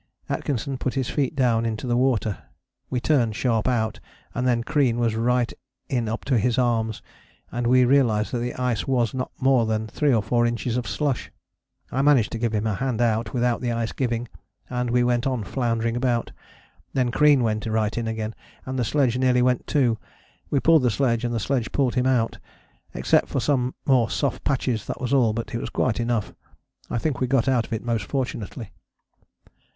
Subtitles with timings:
[0.29, 2.39] Atkinson put his feet down into water:
[2.89, 3.99] we turned sharp out,
[4.33, 5.53] and then Crean went right
[5.89, 7.03] in up to his arms,
[7.51, 10.87] and we realized that the ice was not more than three or four inches of
[10.87, 11.29] slush.
[11.91, 14.27] I managed to give him a hand out without the ice giving,
[14.71, 16.31] and we went on floundering about.
[16.93, 18.33] Then Crean went right in again,
[18.65, 19.99] and the sledge nearly went too:
[20.49, 22.39] we pulled the sledge, and the sledge pulled him out.
[22.95, 26.33] Except for some more soft patches that was all, but it was quite enough.
[26.89, 28.71] I think we got out of it most fortunately."